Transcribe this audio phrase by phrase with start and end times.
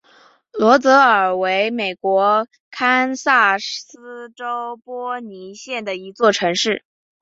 [0.53, 6.83] 罗泽尔为美国堪萨斯州波尼县的一座城市。